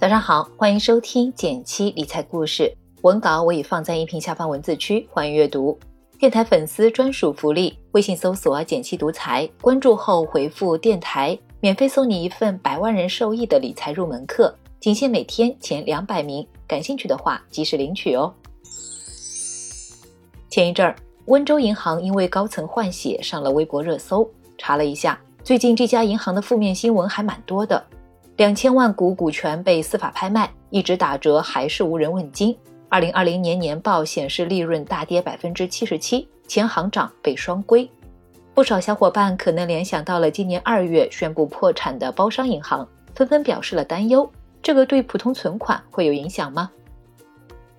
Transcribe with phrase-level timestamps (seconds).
[0.00, 2.74] 早上好，欢迎收听减七理财故事。
[3.02, 5.78] 文稿我已放在音频下方文字区，欢迎阅读。
[6.18, 16.48] 电台粉丝专属福利：微信搜索“减七独裁，关注后回复“电台”，免费送你一份百万人受益的理财入门课，仅限每天前两百名。
[16.66, 18.32] 感兴趣的话，及时领取哦。
[20.48, 20.96] 前一阵儿，
[21.26, 24.26] 温州银行因为高层换血上了微博热搜。
[24.56, 27.84] 查了一下，最近这家银行的负面新闻还蛮多的。
[28.40, 32.56] 两千万股股权被司法拍卖，一直打折还是无人问津。
[32.88, 37.86] 二零二零年年报显示利润大跌百分之七十七，前行长被双规。
[38.54, 44.26] 不少小伙伴可能联想到了今年二月宣布破产的包商银行，纷纷表示了担忧。
[44.62, 46.70] 这个对普通存款会有影响吗？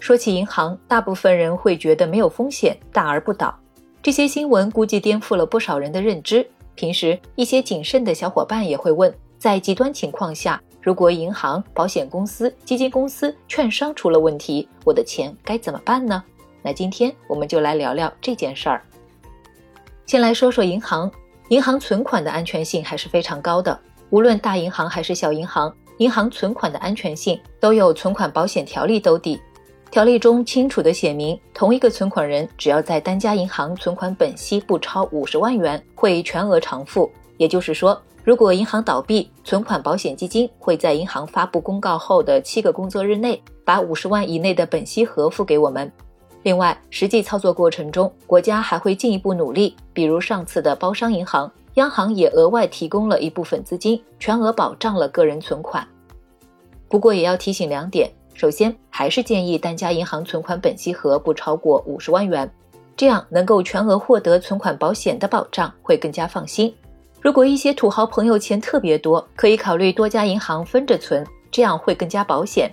[0.00, 3.54] 说起银行，大部分人会觉得没有风险，大而不倒。
[4.02, 6.48] 这些新闻估计颠覆了不少人的认知。
[6.74, 9.14] 平时一些谨慎的小伙伴也会问。
[9.46, 16.20] 在极端情况下，如果银行、保险公司、基金公司、券商出了问题，我的钱该怎么办呢？
[16.62, 18.82] 那今天我们就来聊聊这件事儿。
[20.04, 21.08] 先来说说银行，
[21.50, 23.78] 银行存款的安全性还是非常高的。
[24.10, 29.40] 无论大银行还是小银行，银行存款的安全性都有存款保险条例兜底。
[29.92, 37.08] 条例中清楚地写明，同一个存款人只要在单家银行存款本息不超五十万元，会全额偿付。
[37.36, 37.96] 也就是说。
[38.26, 45.88] 如果银行倒闭，存款保险基金会在银行发布公告后的七个工作日内，把五十万以内的本息核付给我们。
[46.42, 55.86] 另外，实际操作过程中，国家还会进一步努力，比如上次的包商银行，央行也额外提供了一部分资金，全额保障了个人存款。
[56.88, 62.52] 不过，也要提醒两点：首先，还是建议单家银行存款本息核不超过五十万元，
[62.96, 66.74] 这样能够全额获得存款保险的保障，会更加放心。
[67.20, 72.70] 如果一些土豪朋友钱特别多，可以考虑多家银行分着存，这样会更加保险。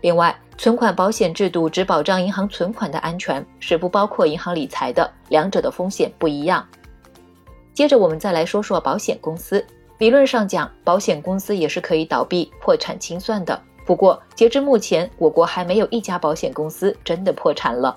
[0.00, 6.66] 另外，存款保险制度只保障银行存款的安全，是不包括银行理财的，两者的风险不一样。
[7.74, 9.64] 接着我们再来说说保险公司。
[9.98, 13.60] 理论上讲，保险公司也是可以倒闭、破产清算的。
[13.84, 17.94] 不过，截至目前，我国还没有一家保险公司真的破产了。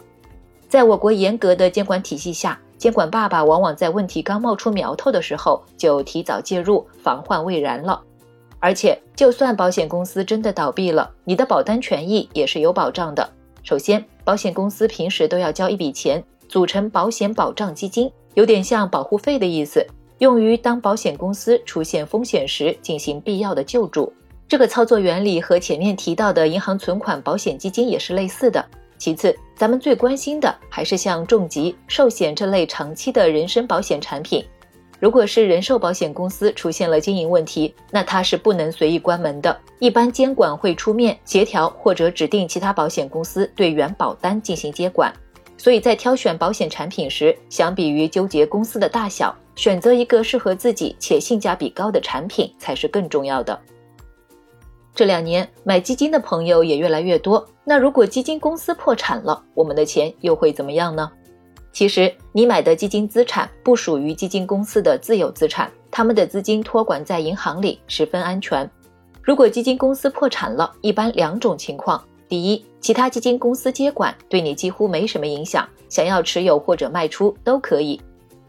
[0.68, 2.60] 在我国严格的监管体系下。
[2.84, 8.02] 监管爸爸往往在问题刚冒出苗头的时候就提早介入，防患未然了。
[8.60, 13.26] 而且，就算保险公司真的倒闭了，你的保单权益也是有保障的。
[13.64, 24.12] 首先，保险公司平时都要交一笔钱，组成保险保障基金，有点像保护费的意思，用于当保险公司出现风险时进行必要的救助。
[24.46, 28.66] 这个操作原理和前面提到的银行存款保险基金也是类似的。
[28.98, 34.44] 其次，咱们最关心的还是像重疾、寿险这类长期的人身保险产品。
[35.00, 39.60] 如果是人寿保险公司出现了经营问题，那它是不能随意关门的。
[39.80, 45.14] 一般监管会出面协调，或者指定其他保险公司对原保单进行接管。
[45.58, 53.60] 所以在挑选保险产品时，相比于纠结公司的大小，选择一个适合自己且性价比高的产品才是更重要的。
[54.96, 57.46] 这两年买基金的朋友也越来越多。
[57.64, 61.12] 那如果基金公司破产了，我们的钱又会怎么样呢？
[61.72, 68.70] 其实，你买的基金资产不属于基金公司的自有资产，他们的资金托管在银行里，十分安全。
[69.24, 72.00] 如果基金公司破产了，一般两种情况：
[72.30, 78.00] 第一，其他基金公司接管，对你几乎没什么影响，想要持有或者卖出都可以；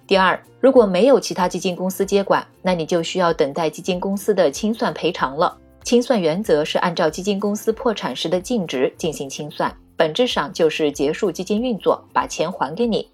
[0.07, 5.57] 第二，如果没有其他基金公司接管，那你就需要等待基金公司的清算赔偿了。
[5.85, 13.07] 清算原则是按照基金公司破产时的净值进行清算，本质上就是结束基金运作，把钱还给你。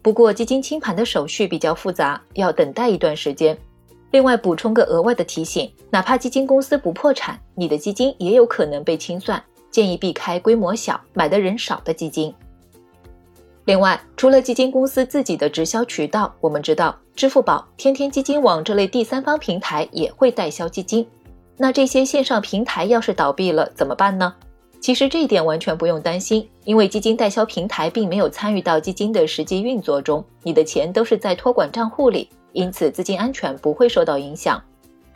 [0.00, 3.56] 不过基金清盘的手续比较复杂，要等待一段时间。
[4.12, 12.32] 另外补充个额外的提醒，哪怕基金公司不破产，你的基金也有可能被清算，建议避开规模小、买的人少的基金。
[13.66, 21.06] 另外，除了基金公司自己的直销渠道，我们知道支付宝、天天基金网这类第三方平台也会代销基金。
[21.56, 24.34] 那这些线上平台要是倒闭了怎么办呢？
[24.78, 34.62] 其实这一点完全不用担心，因为基金代销平台并没有参与到基金的实际运作中，你的钱都是在托管账户里，因此资金安全不会受到影响。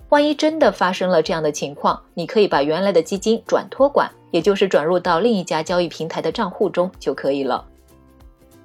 [0.08, 7.64] 万一真的发生了这样的情况，你可以把原来的基金转托管，也就是转入到另一家交易平台的账户中就可以了。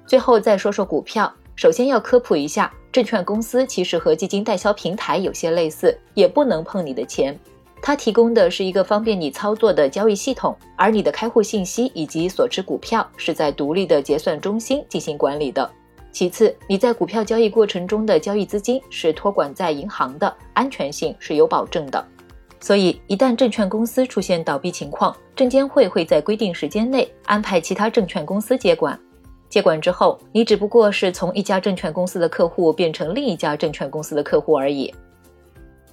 [0.06, 7.38] 最后再说说股票，首先要科普一下，证券公司其实和基金代销平台有些类似，也不能碰你的钱。
[7.86, 15.70] 它提供的是一个方便你操作的交易系统，而你的开户信息以及所持股票是在独立的结算中心进行管理的。
[16.10, 22.04] 其次，你在股票交易过程中的交易资金是托管在银行的，安全性是有保证的。
[22.58, 28.98] 所以一旦证券公司出现倒闭情况，证监会会在规定时间内安排其他证券公司接管。
[29.48, 34.92] 接管之后，你只不过是从一家证券公司的客户变成另一家证券公司的客户而已。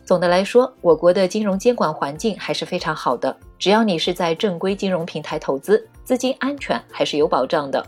[0.06, 3.36] 总的来说，我国的金融监管环境还是非常好的。
[3.58, 7.86] 只要你是在正规金融平台投资，资金安全还是有保障的。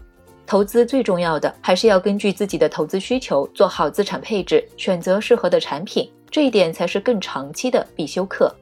[0.47, 8.53] 投资最重要的还是要根据自己的投资需求做好资产配置，选择适合的产品，这一点才是更长期的必修课。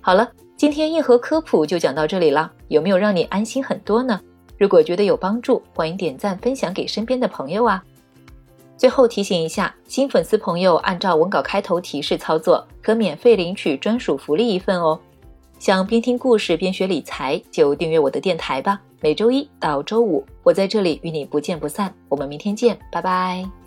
[0.00, 4.18] 好了，今天硬核科普就讲到这里了，有没有让你安心很多呢？
[4.56, 7.82] 如果觉得有帮助，欢迎点赞分享给身边的朋友啊。
[8.76, 14.98] 最后提醒一下，新粉丝朋友按照文稿开头提示操作，可免费领取专属福利一份哦。
[15.58, 18.80] 想边听故事边学理财，就订阅我的电台吧。
[19.00, 21.94] 每周一到周五，我在这里与你不见不散。
[22.08, 23.61] 我们明天见，拜拜。